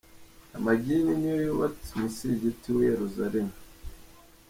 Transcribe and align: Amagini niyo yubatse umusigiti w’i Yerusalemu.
Amagini 0.57 1.11
niyo 1.19 1.37
yubatse 1.45 1.87
umusigiti 1.93 2.67
w’i 2.75 2.85
Yerusalemu. 2.91 3.55